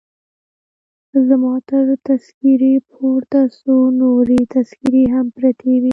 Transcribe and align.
زما 1.27 1.53
تر 1.69 1.85
تذکیرې 2.07 2.73
پورته 2.91 3.39
څو 3.59 3.75
نورې 4.01 4.39
تذکیرې 4.55 5.03
هم 5.13 5.25
پرتې 5.35 5.73
وې. 5.81 5.89